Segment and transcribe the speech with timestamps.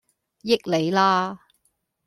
[0.41, 1.39] 益你啦